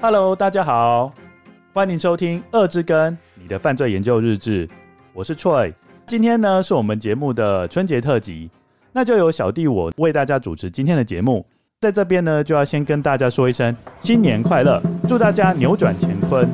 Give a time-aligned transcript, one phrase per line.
[0.00, 1.12] Hello，大家好，
[1.72, 4.68] 欢迎收听《恶之根》你的犯罪研究日志，
[5.12, 5.72] 我是 Troy。
[6.06, 8.48] 今天呢是我们节目的春节特辑，
[8.92, 11.44] 那就由小弟我为大家主持今天的节目。
[11.80, 16.48] 在这边呢，就要先跟大家说一声新年快乐，祝大家扭转乾坤。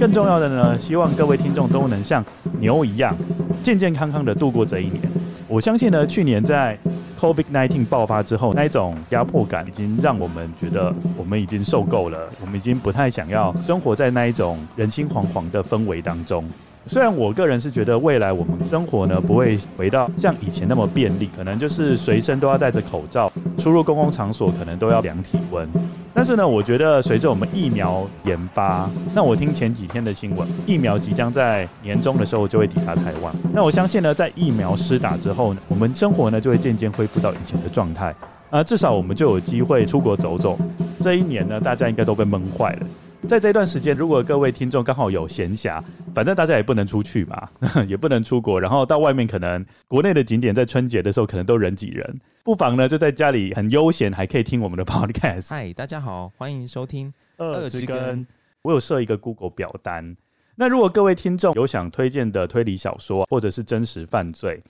[0.00, 2.24] 更重要的呢，希望各位听众都能像
[2.58, 3.16] 牛一样
[3.62, 5.00] 健健康康的度过这一年。
[5.46, 6.76] 我相信呢，去年在
[7.22, 16.44] Covid nineteen 爆发之后，那一种压迫感已经让我们觉得我们已经受够了，我们已经不太想要生活在那一种人心惶惶的氛围当中。
[16.88, 23.30] 虽然我个人是觉得未来我们生活呢不会回到像以前那么便利，可能就是随身都要戴着口罩，
[23.62, 25.68] 出入公共场所可能都要量体温。
[26.12, 33.32] 但是呢，我觉得随着我们疫苗研发，那我听前几天的新闻，疫苗即将在年终的时候就会抵达台湾。
[33.52, 38.12] 那我相信呢，在疫苗施打之后呢，我们生活呢就会渐渐恢复到以前的状态。
[38.50, 40.58] 啊，至少我们就有机会出国走走。
[41.00, 42.86] 这一年呢，大家应该都被闷坏了。
[43.28, 45.82] 在这段时间，如果各位听众刚好有闲暇，
[46.14, 47.48] 反正大家也不能出去嘛，
[47.88, 55.48] 也不能出国，然后到外面可能国内的景点在春节的时候可能都人挤人，不妨呢就在家里很悠闲，还可以听我们的 podcast。
[55.50, 58.20] 嗨，大家好，欢迎收听《二之根》。
[58.62, 60.16] 我有设一个 Google 表单，
[60.56, 64.62] 那如果各位听众有想推荐的推理小说或者是真实犯罪，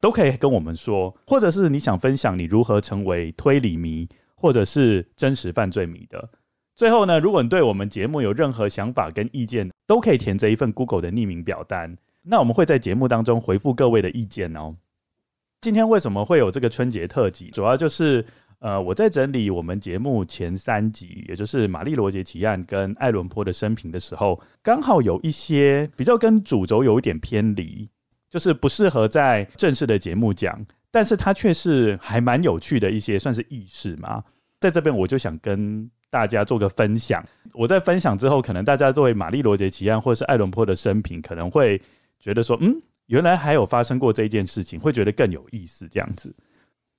[0.00, 6.28] 都可以跟我们说，或者是你想分享你如何成为推理迷或者是真实犯罪迷的。
[6.80, 11.94] 最后呢，如果你对我们节目有任何想法跟意见，都可以填这一份 Google 的匿名表单。
[12.22, 14.74] 那我们会在节目当中回复各位的意见哦。
[15.60, 17.50] 今天为什么会有这个春节特辑？
[17.50, 18.24] 主要就是
[18.60, 27.86] 呃，我在整理我们节目前三集，也就是玛丽罗杰奇案跟爱伦坡的生平的时候，刚好有一些比较跟主轴有一点偏离，
[28.30, 30.58] 就是不适合在正式的节目讲，
[30.90, 34.24] 但是它却是还蛮有趣的一些，算是轶事嘛。
[34.58, 35.90] 在这边我就想跟。
[36.10, 37.24] 大家做个分享。
[37.54, 41.80] 我在分享之后，可能大家对玛丽罗杰奇案或是爱伦坡的生平，可能会
[42.18, 42.74] 觉得说，嗯，
[43.06, 45.88] 原来还有发生过这件事情，会觉得更有意思。
[45.88, 46.34] 这样子，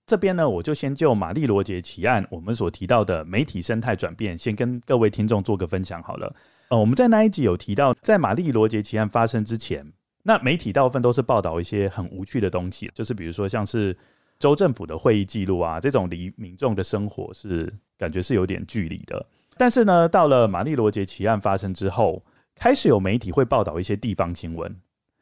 [0.08, 6.34] 这边呢，我就先就玛丽罗杰奇案我们所提到的媒体生态转变，先跟各位听众做个分享好了。
[6.70, 9.86] 呃，我们在那一集有提到，在玛丽罗杰奇案发生之前，
[10.24, 13.96] 那媒体大部分都是报道一些很无趣的东西，就是比如说像是。
[14.42, 19.26] 州政府的会议记录啊，这种离民众的生活是感觉是有点距离的。
[19.56, 22.26] 但是呢，到了玛丽罗杰奇案发生之后，
[22.56, 24.76] 开始有媒体会报道一些地方新闻。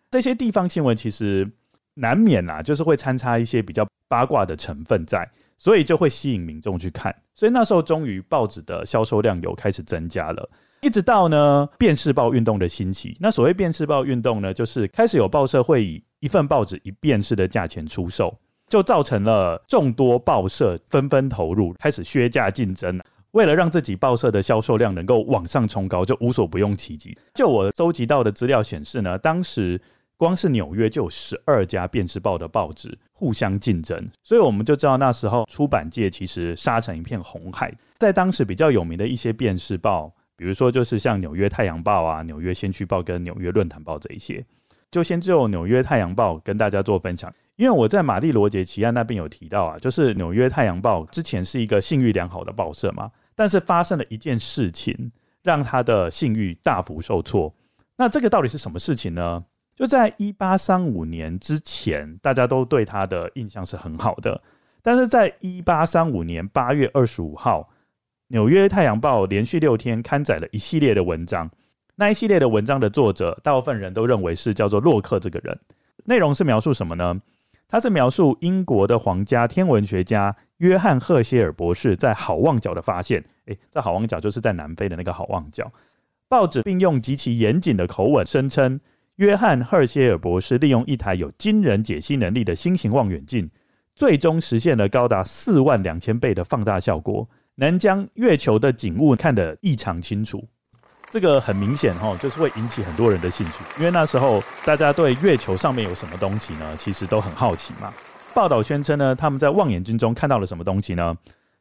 [0.10, 1.52] 这些地方新闻其实
[1.96, 7.14] 难免啊，就是会掺杂一些比较八卦的成分在，所以就会吸引民众去看。
[7.36, 10.50] 所以那时候终于报纸的销售量有开始增加了，
[10.82, 13.18] 一直到呢电视报运动的兴起。
[13.20, 18.34] 那所谓电视报运动呢，就是开始有报社会以一份报纸一电视的价钱出售。
[18.70, 23.00] 就造成了众多报社纷纷投入，开始削价竞争。
[23.32, 27.16] 为了让自己报社的销售量能够往上冲高，就无所不用其极。
[27.36, 29.80] 就我收集到的资料显示呢，当时
[30.18, 37.72] 光是纽约就有十二家电视报的报纸互相竞争，所以我们就知道那时候出版界其实杀成一片红海。
[38.00, 44.44] 在当时比较有名的一些电视报，比如说就是像纽约太阳报啊、纽约先驱报跟纽约论坛报这一些，
[44.90, 47.32] 就先就纽约太阳报跟大家做分享。
[47.60, 55.12] 因为我在玛丽罗杰奇案那边有提到啊，就是纽约太阳报之前是一个信誉良好的报社嘛，但是发生了一件事情，
[55.44, 57.54] 让他的信誉大幅受挫。
[57.98, 59.44] 那这个到底是什么事情呢？
[59.76, 64.42] 就在一八三五年之前，大家都对他的印象是很好的，
[64.82, 67.70] 但是在一八三五年八月二十五号，
[68.28, 71.52] 纽约太阳报连续六天刊载了一系列的文章，
[71.96, 75.60] 那一系列的文章的作者，大部分人都认为是叫做洛克这个人，
[76.06, 77.20] 内容是描述什么呢？
[77.70, 83.24] 他是描述英国的皇家天文学家约翰赫歇尔博士在好望角的发现。
[83.46, 85.72] 诶，这好望角就是在南非的那个好望角。
[86.28, 88.80] 报纸并用极其严谨的口吻声称，
[89.18, 93.48] 约翰赫歇尔博士利用一台有惊人解析能力的新型望远镜，
[93.96, 100.44] 最终实现了高达四万两千倍的放大效果，能将月球的景物看得异常清楚。
[101.10, 107.92] 这个很明显哈，就是会引起很多人的兴趣，因为那时候大家对月球上面有什么东西呢，其实都很好奇嘛。
[108.34, 111.16] 报道宣称呢，他们在望远镜中看到了什么东西呢？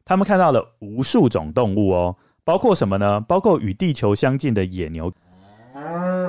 [0.05, 3.19] 他们看到了无数种动物哦，包括什么呢？
[3.21, 5.11] 包括与地球相近的野牛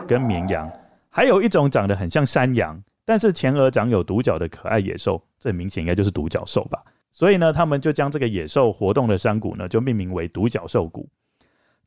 [0.07, 0.71] 跟绵羊，
[1.11, 6.83] 还有一种长得很像山羊，但是前额长有独角的可爱野兽，这很明显应该就是独角兽吧。
[7.13, 11.07] 所以呢，他们就将这个野兽活动的山谷呢，就命名为独角兽谷。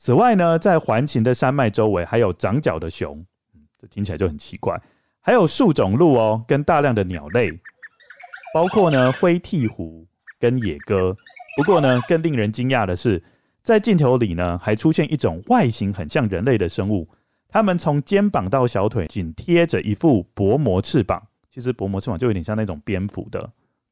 [0.04, 3.26] 此外呢，在环形的山脉周围还有长角的熊，
[3.80, 4.78] 这听起来就很奇怪。
[5.22, 7.50] 还有数种鹿哦，跟大量的鸟类，
[8.54, 10.06] 包括呢灰鵜鹕
[10.42, 11.16] 跟野鸽。
[11.56, 13.24] 不过呢，更令人惊讶的是，
[13.62, 17.08] 在镜头里呢，还出现一种外形很像人类的生物，
[17.48, 23.50] 它们从肩膀到小腿紧贴着一副薄膜翅膀，其实薄膜翅膀就有点像那种蝙蝠的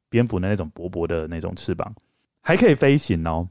[0.10, 1.96] 蝙蝠的那种薄薄的那种翅膀，
[2.42, 3.48] 还可以飞行哦。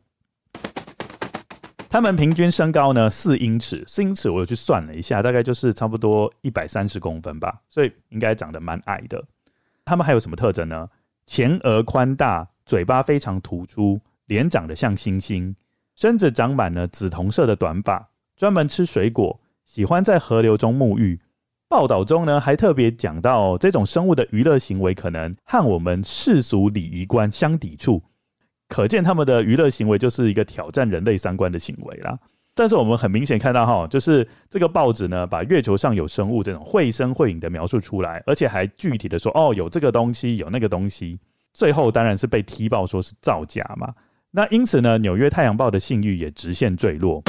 [1.93, 9.21] 他们平均身高呢四英尺，四英尺我有去算了一下，大概就是差不多一百三十公分吧，所以应该长得蛮矮的。
[9.85, 10.89] 他们还有什么特征呢？
[11.27, 15.53] 前额宽大，嘴巴非常突出，脸长得像猩猩。
[15.97, 21.21] 身子长满了紫铜色的短发，专门吃水果，喜欢在河流中沐浴。
[21.69, 28.01] 报道中呢，还特别讲到这种生物的娱乐行为可能和我们世俗礼仪观相抵触，
[28.71, 32.19] 可见他们的娱乐行为就是一个挑战人类三观的行为啦。
[32.55, 41.19] 但是我们很明显看到哈，就是这个报纸呢，把月球上有生物这种绘声绘影的描述出来，而且还具体的说哦，有这个东西，有那个东西，
[41.53, 43.93] 最后当然是被踢爆说是造假嘛。
[44.31, 47.23] 那因此呢，纽约太阳报的信誉也直线坠落。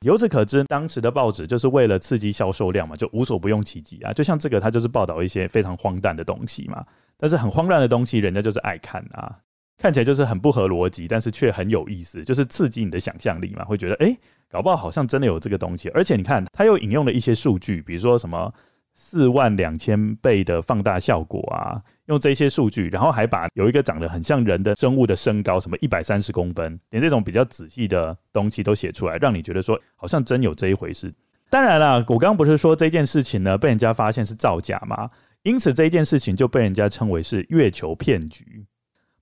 [0.00, 4.12] 由此可知，当时的报纸就是为了刺激销售量嘛，就无所不用其极啊。
[4.14, 6.84] 就像这个，它就是报道一些非常荒诞的东西嘛。
[7.18, 9.36] 但是很荒诞的东西，人家就是爱看啊，
[9.80, 14.16] 看起来就是很不合逻辑，但是却很有意思，就是刺激你的想象力嘛，会觉得诶，
[14.48, 15.88] 搞不好好像真的有这个东西。
[15.88, 18.52] 而且你看，他又引用了一些数据，比如说什么。
[18.92, 31.14] 四万两千倍的放大效果啊，用这些数据，然后还把有一个长得很像人的生物的身高，什么一百三十公分，连这种比较仔细的东西都写出来，让你觉得说好像真有这一回事。
[31.48, 35.08] 当然了，我刚刚不是说这件事情呢被人家发现是造假吗？
[35.44, 38.66] 因此这件事情就被人家称为是月球骗局。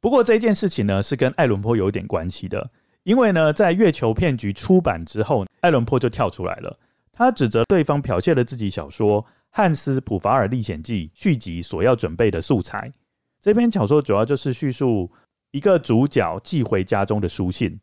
[0.01, 2.71] 不过这件事情呢是跟爱伦坡有点关系的，
[3.03, 6.79] 因为呢在月球骗局出版之后，爱伦坡就跳出来了，
[7.13, 9.23] 他指责对方剽窃了自己小说。
[9.51, 12.93] 《汉斯·普法尔历险记》续集所要准备的素材，
[13.41, 15.11] 这篇小说主要就是叙述
[15.53, 17.81] 一个主角寄回家中的书信。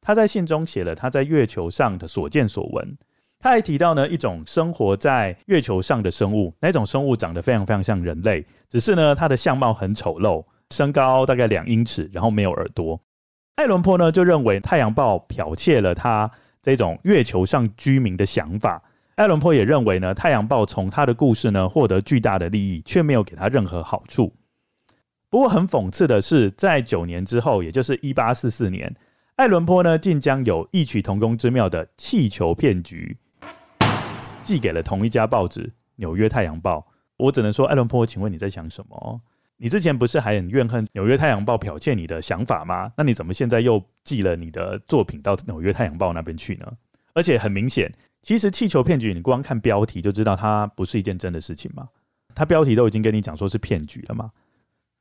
[0.00, 2.96] 他在信中写了他在月球上的所见所闻。
[3.38, 10.42] 他还提到呢一种生活在月球上的生物，那种生物长得非常非常像人类，只是呢它的相貌很丑陋，
[10.72, 13.00] 身高大概两英尺，然后没有耳朵。
[13.56, 16.30] 爱伦坡呢就认为《太阳报》剽窃了他
[16.62, 18.82] 这种月球上居民的想法。
[19.14, 24.32] 爱伦坡也认为呢，《太阳报》从他的故事呢获得巨大的利益，却没有给他任何好处。
[25.28, 28.94] 不过很讽刺的是，在九年之后，也就是一八四四年，
[29.36, 33.16] 爱伦坡呢竟将有异曲同工之妙的气球骗局
[34.42, 35.60] 寄给了同一家报纸
[35.96, 36.78] 《纽约太阳报》。
[37.18, 39.20] 我只能说，爱伦坡，请问你在想什么？
[39.62, 42.92] 你之前不是还很怨恨《纽约太阳报》剽窃你的想法吗？
[42.96, 46.66] 那你怎么现在又寄了你的作品到《纽约太阳报》那边去呢？
[47.14, 47.88] 而且很明显。
[48.24, 51.88] 其实气球骗局，你光看标题就知道它不是一件真的事情嘛。
[52.34, 54.32] 它标题都已经跟你讲说是骗局了嘛。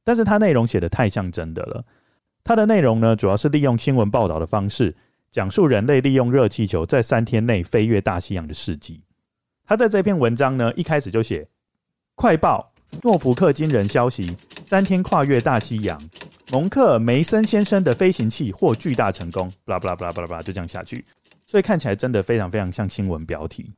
[0.04, 1.84] 但是它内容写得太像真的了。
[2.44, 4.96] 它的内容呢，主要是利用新闻报道的方式，
[5.32, 9.02] 讲述人类利用热气球在三天内飞越大西洋的事迹。
[9.66, 11.48] 他在这篇文章呢，一开始就写：
[12.14, 12.71] 快报，
[13.04, 14.36] 诺福克惊人消息，
[14.66, 16.00] 三天跨越大西洋，
[16.52, 19.52] 蒙克梅森先生的飞行器获巨大成功。
[19.66, 21.04] 巴拉巴拉巴拉巴拉巴拉，就这样下去。
[21.48, 23.72] 所以看起来真的非常非常像新闻标题。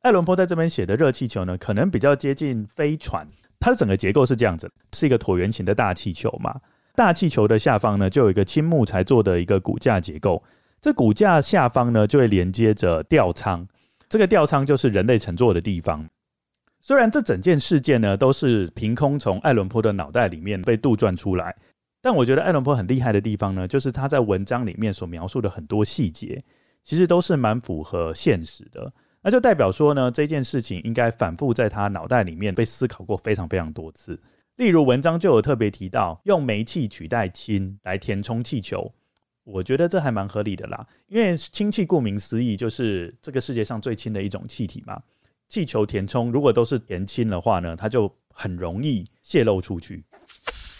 [0.00, 3.26] 艾伦坡在这边写的热气球呢，可能比较接近飞船。
[3.60, 6.58] 它的整个结构是这样子，是一个椭圆形的大气球嘛。
[6.94, 10.42] 大气球的下方呢，就有一个青木材做的一个骨架结构。
[10.80, 13.66] 这骨架下方呢，就会连接着吊舱。
[14.08, 16.08] 这个吊舱就是人类乘坐的地方。
[16.82, 21.56] 虽然这整件事件呢，都是凭空从爱伦坡的脑袋里面被杜撰出来，
[22.02, 26.44] 但我觉得爱伦坡很厉害的地方呢，就是他在文章里面所描述的很多细节。
[26.84, 34.20] 其实都是蛮符合现实的，那就代表说呢，这件事情应该反复在他脑袋里面被思考过非常非常多次。
[34.56, 38.92] 例如文章就有特别提到用煤气取代氢来填充气球，
[39.44, 45.00] 我觉得这还蛮合理的啦，因为氢气顾名思义就是这个世界上最轻的一种气体嘛。
[45.52, 50.02] 气球填充如果都是填氢的话呢，它就很容易泄漏出去，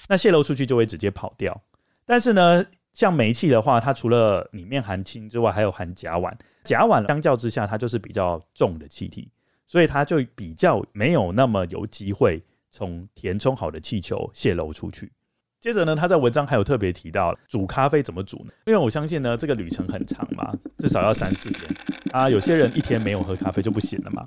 [0.08, 1.60] 那泄漏出去就会直接跑掉。
[2.06, 2.64] 但是呢，
[2.94, 6.32] 像煤气的话，它除了里面含氢之外，还有含甲烷。
[6.64, 9.30] 甲烷相较之下，它就是比较重的气体，
[9.68, 15.12] 所以它就比较没有那么有机会从填充好的气球泄漏出去。
[15.60, 18.52] 接着呢，他在文章还有特别提到煮咖啡怎么煮呢？
[18.64, 21.76] 因为我相信呢，这个旅程很长嘛，至少要三四天
[22.10, 22.30] 啊。
[22.30, 24.26] 有些人一天没有喝咖啡就不行了嘛。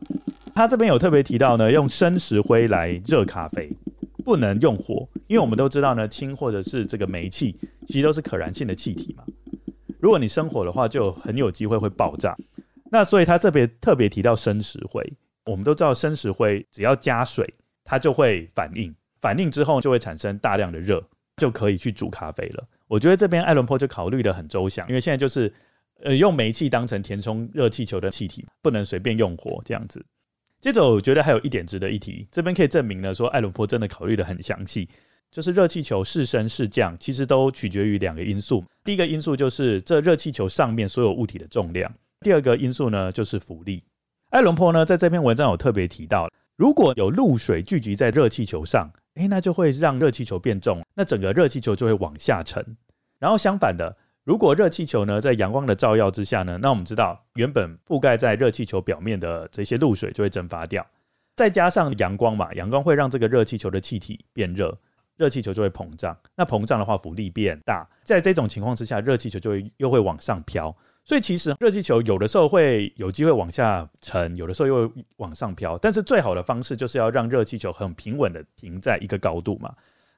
[0.56, 3.70] 他这边有特别提到呢，用生石灰来热咖啡。
[4.24, 9.24] 不能用火，因为我们都知道呢，氢或者是这个煤气，其实都是可燃性的气体嘛。
[10.00, 12.36] 如果你生火的话，就很有机会会爆炸。
[12.90, 15.04] 那所以他这边特别提到生石灰。
[15.46, 17.48] 我们都知道生石灰只要加水，
[17.84, 21.04] 它就会反应，反应之后就会产生大量的热，
[21.38, 22.68] 就可以去煮咖啡了。
[22.88, 25.54] 我觉得这边艾伦坡就考虑得很周详，因为现在就是
[26.02, 30.04] 呃用煤气当成填充热气球的气体，不能随便用火这样子。
[30.62, 34.90] 接着我觉得还有一点值得一提，这边可以证明呢说爱伦坡真的考虑的很详细，
[35.32, 38.64] 就是热气球是升是降，其实都取决于两个因素。
[38.84, 43.84] 第一个因素就是这热气球上面所有物体的重量，第二个因素呢就是浮力。
[44.32, 48.92] 爱伦坡呢在这篇文章有特别提到，如果有露水聚集在热气球上。
[49.16, 52.62] 诶，那就会让热气球变重，那整个热气球就会往下沉。
[53.18, 60.84] 然后相反的，如果热气球呢在阳光的照耀之下呢，那我们知道原本覆盖在热气球表面的这些露水就会蒸发掉，
[61.36, 64.76] 再加上阳光嘛，阳光会让这个热气球的气体变热，
[65.16, 66.18] 热气球就会膨胀。
[66.36, 70.76] 那膨胀的话，浮力变大，在这种情况之下，热气球就会又会往上飘。
[71.04, 75.78] 所以其实热气球有的时候会有机会往下沉，有的时候又会往上飘。
[75.78, 79.72] 但是最好的方式就是要让热气球很平稳的停在一个高度嘛。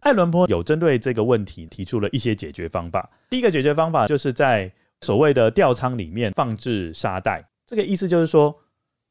[0.08, 3.10] 艾伦坡有针对这个问题提出了一些解决方法。
[3.30, 4.72] 第一个解决方法就是在
[5.02, 7.46] 所谓的吊舱里面放置沙袋。
[7.66, 8.58] 这个意思就是说，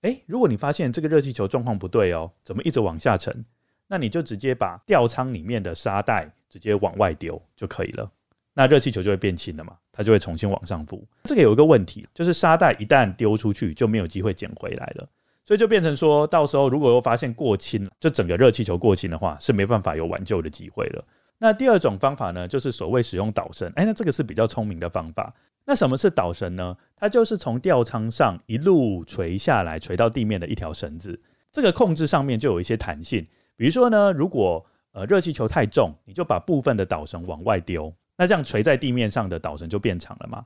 [0.01, 3.45] 诶，如果你发现这个热气球状况不对哦，怎么一直往下沉，
[3.87, 8.11] 那你就直接把吊舱里面的沙袋直接往外丢就可以了。
[8.55, 11.07] 那热气球就会变轻了嘛，它就会重新往上浮。
[11.25, 15.07] 这个有一个问题，就是沙袋一旦丢出去就没有机会捡回来了，
[15.47, 21.05] 所以就变成说到时候如果又发现过轻，就整个热气球过轻的话，是没办法有挽救的机会了。
[21.39, 23.73] 那第二种方法呢，就是所谓使用导绳。
[23.77, 25.33] 哎，那这个是比较聪明的方法。
[25.65, 26.77] 那什么是导绳呢？
[26.97, 31.21] 它就是从吊舱上一路垂下来，垂到地面的一条绳子。
[31.53, 33.27] 这个控制上面就有一些弹性。
[33.57, 37.93] 比如说呢，如果呃热气球太重，你就把部分的导绳往外丢。
[38.17, 40.45] 那这样垂在地面上的导绳就变长了嘛？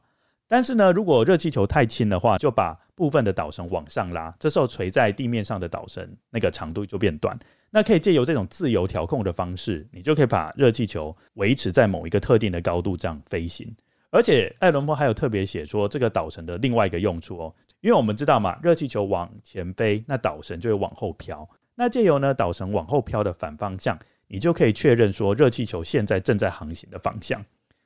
[0.51, 7.39] 但是呢，如果热气球太轻的话，就把部分的导绳往上拉，这时候垂在地面上的导绳那个长度就变短。
[7.71, 13.73] 那可以借由这种自由调控的方式，你就可以把热气球维持在某一个特定的高度这样飞行。
[14.11, 21.49] 而且艾伦坡还有特别写说，这个导绳的另外一个用处哦，因为我们知道嘛，热气球往前飞，那导绳就会往后飘。
[21.77, 27.41] 那借由呢导绳往后飘的反方向，你就可以确认说热气球现在正在航行的方向。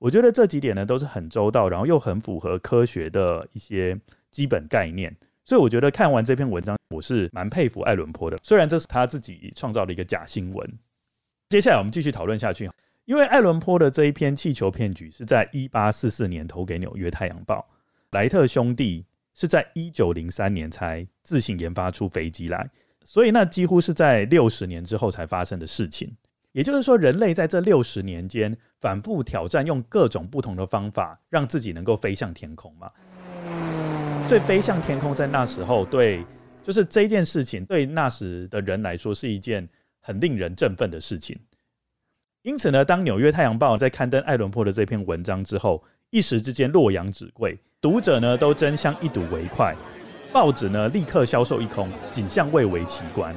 [0.05, 3.99] 我觉得这几点呢都是很周到，然后又很符合科学的一些
[4.31, 8.39] 基本概念，所以我觉得看完这篇文章，我是蛮佩服爱伦坡的。
[8.43, 10.79] 虽然这是他自己创造的一个假新闻。
[11.49, 12.71] 接下来我们继续讨论下去，
[13.07, 17.67] 因为爱伦坡的这一篇气球骗局是在一八四四年投给纽约太阳报，
[18.11, 22.71] 莱特兄弟是在一九零三年才自行研发出飞机来，
[23.07, 26.15] 所以那几乎是在六十年之后才发生的事情。
[26.55, 32.89] 也就是说，人类在这六十年间反复挑战，用各种不同的方法，让自己能够飞向天空嘛。
[34.29, 36.25] 所以，飞向天空在那时候，对，
[36.63, 39.69] 就是这件事情，对那时的人来说，是一件
[40.01, 41.37] 很令人振奋的事情。
[42.43, 49.75] 因此呢，当纽约太阳报在刊登爱伦坡的这篇文章之后，一时之间洛阳纸贵，读者呢都争相一睹为快，
[50.33, 53.35] 报纸呢立刻销售一空，景象蔚为奇观。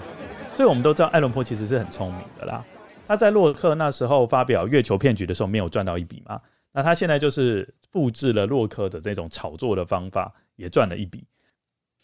[0.54, 2.64] 所以，我们都知道艾伦坡其实是很聪明的啦。
[3.08, 6.42] 他在洛克那时候发表月球骗局的时候没有赚到一笔嘛？
[6.74, 11.26] 那他现在就是复制了洛克的这种炒作的方法，也赚了一笔。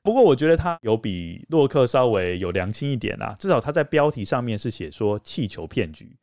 [0.02, 6.16] 不过我觉得他有比洛克稍微有良心一点啦，至少他在标题上面是写说气球骗局，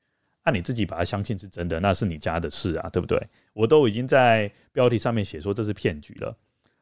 [0.45, 3.23] 那你自己把它相信是真的，那是你家的事啊，对不对？
[3.53, 6.35] 我都已经在标题上面写说这是骗局了。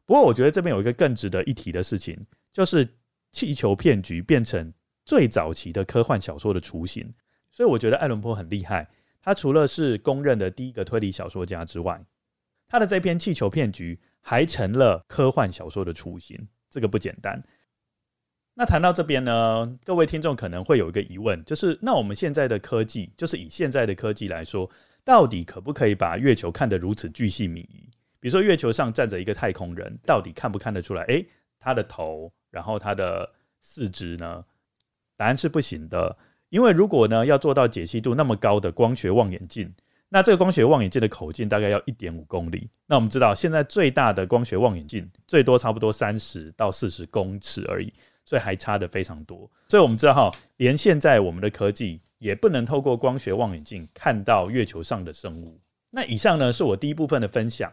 [0.06, 2.16] 不过我觉得这边有一个更值得一提的事情，
[2.52, 2.88] 就是
[3.32, 4.72] 气球骗局变成
[5.04, 7.12] 最早期的科幻小说的雏形。
[7.50, 8.88] 所以我觉得爱伦坡很厉害，
[9.20, 12.04] 他除了是公认的第一个推理小说家之外，
[12.68, 17.42] 他的这篇气球骗局还成了科幻小说的雏形，这个不简单。
[18.54, 24.68] 那谈到这边呢，各位听众可能会有一个疑问，就是那我们现在的科技，就是以现在的科技来说，
[25.04, 27.88] 到底可不可以把月球看得如此巨细靡遗？
[28.20, 31.04] 比如说月球上站着一个太空人，到底看不看得出来？
[31.04, 31.24] 诶，
[31.60, 34.44] 他的头，然后他的四肢呢？
[35.16, 36.16] 答案是不行的。
[36.50, 39.72] 因为如果呢要做到解析度那么高的光学望远镜，
[40.08, 42.68] 那这个光学望远镜的口径大概要一点五公里。
[42.86, 47.92] 那我们知道现在最大的光学望远镜最多差不多三十到四十公尺而已，
[48.24, 49.50] 所以还差得非常多。
[49.68, 55.60] 所以我们知道哈，连现在我们的科技也不能透过光学望远镜看到月球上的生物。
[55.90, 57.70] 那以上呢是我第一部分的分享。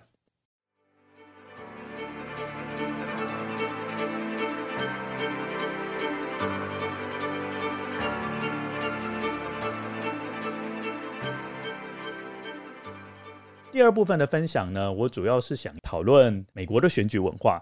[13.75, 17.61] 第二部分的分享呢，我主要是想讨论美国的选举文化，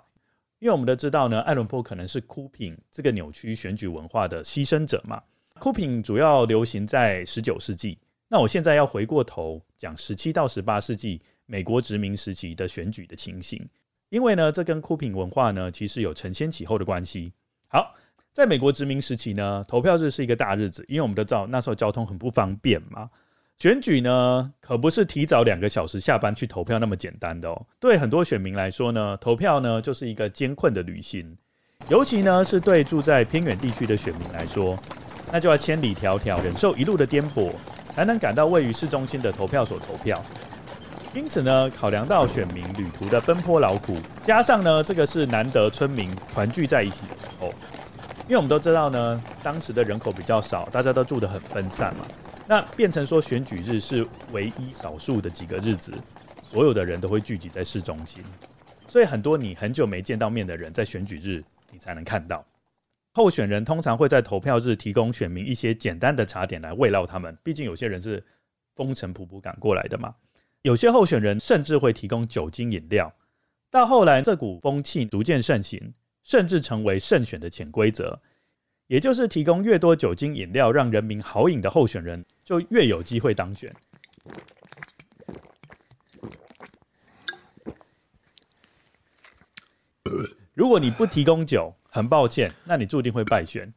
[0.60, 5.20] 因为我们都知道呢，艾伦坡可能是酷品这个扭曲选举文化的牺牲者嘛。
[5.58, 13.68] 酷品主要流行在十九世纪，那我现在要回过头讲十七到十八世纪美国殖民时期的选举的情形，
[14.10, 17.34] 因为呢，这跟酷品文化呢其实有承先启后的关系。
[17.70, 17.92] 好，
[18.32, 23.10] 在美国殖民时期呢，投票日是一个大日子，因为我们都知道那时候交通很不方便嘛。
[23.60, 27.66] 选举呢，可不是提早两个小时下班去投票那么简单的哦。
[27.80, 31.38] 对很多选民来说呢，投票呢就是一个艰困的旅行，
[31.88, 34.78] 尤其呢是对住在偏远地区的选民来说，
[35.32, 37.54] 那就要千里迢迢忍受一路的颠簸，
[37.94, 40.22] 才能赶到位于市中心的投票所投票。
[41.14, 47.48] 因此呢，考量到选民旅途的奔波劳苦，加上呢这个是难得村民团聚在一起的时候，
[48.28, 52.06] 因为我们都知道呢，当时的人口比较少，大家都住得很分散嘛。
[52.48, 55.94] 那变成说选举日是唯一少数的几个日子，
[56.44, 58.24] 所有的人都会聚集在市中心，
[58.90, 62.46] 所以很多你很久没见到面的人，在选举日你才能看到。
[63.14, 68.24] 候选人通常会在投票日提供选民一些简单的茶点来慰劳他们，毕竟有些人是
[68.76, 70.14] 风尘仆仆赶过来的嘛。
[70.64, 73.14] 有些候选人甚至会提供酒精饮料。
[73.70, 78.20] 到后来，这股风气逐渐盛行，甚至成为胜选的潜规则。
[78.88, 83.74] 也就是提供越多酒精饮料，让人民好饮的候选人，就越有机会当选。
[90.54, 93.72] 如果你不提供酒，很抱歉，那你注定会败选。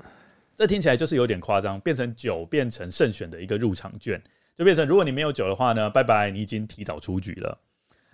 [0.54, 4.22] 这听起来就是有点夸张，变成酒变成胜选的一个入场券，
[4.56, 7.58] 就变成如果你没有酒的话呢，拜拜，你已经提早出局了。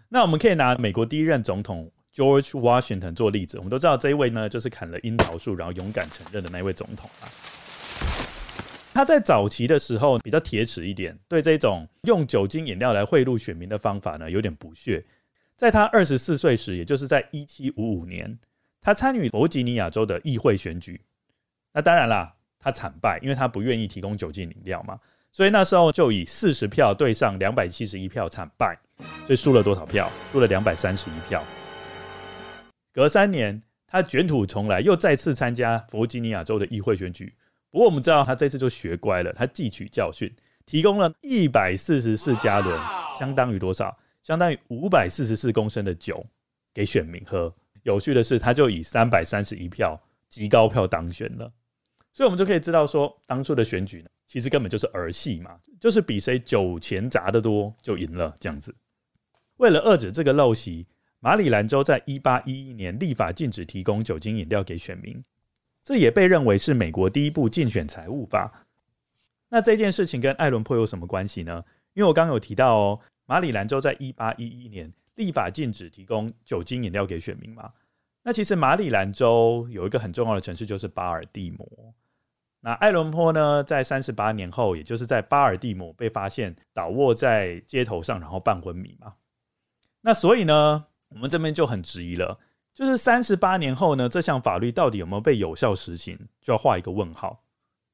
[0.09, 1.91] 那我们可以拿美国第一任总统。
[2.15, 7.25] George Washington 做例子，我们都知道这一位呢，就是砍了樱桃树，然后勇敢承认的那位总统啊。
[8.95, 15.03] 他在早期的时候比较铁齿一点，对这种用酒精饮料来贿赂选民的方法呢，有点不屑。
[15.57, 18.39] 在他二十四岁时，也就是在一七五五年，
[18.83, 21.01] 他参与弗吉尼亚州的议会选举。
[21.73, 24.99] 那当然啦，他惨败，因为他不愿意提供酒精饮料嘛。
[25.31, 28.79] 所以那时候就以四十票对上两百七十一票惨败，
[29.27, 30.11] 所以输了多少票？
[30.31, 31.43] 输了两百三十一票。
[32.93, 37.33] 隔三年，他卷土重来，又再次参加弗吉尼亚州的议会选举。
[37.73, 40.33] 不过，我们知道他这次就学乖了，他汲取教训，
[40.65, 42.79] 提供了一百四十四加仑，
[43.19, 43.97] 相当于多少？
[44.23, 46.25] 相当于五百四十四公升的酒
[46.73, 47.53] 给选民喝。
[47.83, 51.51] 有趣的是，他就以三百三十一票极高票当选了。
[52.13, 58.73] 所以，我们就可以知道说，当初的选举呢，其实根本就是儿戏嘛，就是比谁酒钱砸得多就赢了这样子。
[59.57, 60.87] 为了遏制这个陋习。
[61.25, 65.23] 马里兰州在一八一一年立法禁止提供酒精饮料给选民，
[65.83, 68.67] 这也被认为是美国第一部竞选财务法。
[69.49, 71.65] 那这件事情跟艾伦坡有什么关系呢？
[71.95, 77.71] 因为我刚有提到哦，马里兰州在一八一一年立法禁止提供酒精饮料给选民嘛。
[78.23, 81.95] 那其实马里兰州有一个很重要的城市就是巴尔的摩。
[82.61, 89.15] 那艾伦坡呢，在三十八年后，也就是在巴尔的摩被发现倒卧在街头上，然后半昏迷嘛。
[90.01, 92.39] 那所以呢，我们这边就很质疑了，
[92.75, 97.43] 就是三十八年后呢，这项法律到底有没有被有效实行，就要画一个问号。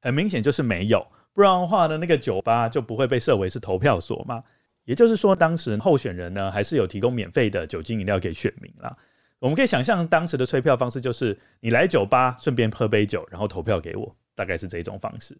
[0.01, 4.43] 很明显就是没有，不然的话呢，那个酒吧就不会被设为是投票所嘛。
[4.85, 8.97] 也就是说，当时候选人呢，还是有提供免费的酒精饮料给选民啦。
[9.37, 15.37] 我们可以想象当时的催票方式就是，你来酒吧顺便喝杯酒，然后投票给我，大概是这种方式。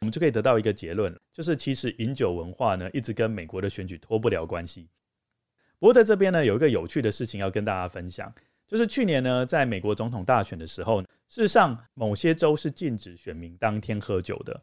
[0.00, 4.88] 我们就可以得到一个结论，就是其实饮酒文化呢，一直跟美国的选举脱不了关系。
[5.78, 8.30] 不过在这边呢，有一个有趣的事情要跟大家分享，
[8.74, 14.60] 就是去年呢，在美国总统大选的时候，事实上某些州是禁止选民当天喝酒的。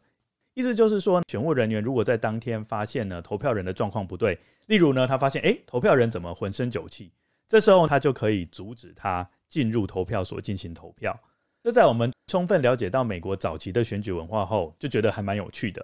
[0.52, 7.10] 意思就是说，选务人员如果在当天发现呢，投票人的状况不对，例如呢，他发现诶，投票人怎么浑身酒气，
[7.48, 11.18] 这时候他就可以阻止他进入投票所进行投票。
[11.62, 15.82] 这在我们充分了解到美国早期的选举文化后，就觉得还蛮有趣的。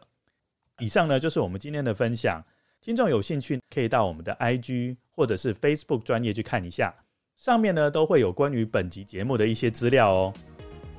[0.81, 2.45] 以上呢，就是我们今天的分享。
[2.83, 6.95] 听众有兴趣可以到我们的 IG 或者是 Facebook 专业去看一下，
[7.39, 10.33] 上面呢都会有关于本集节目的一些资料哦。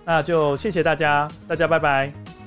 [0.05, 2.38] 那就谢谢大家，大家拜拜。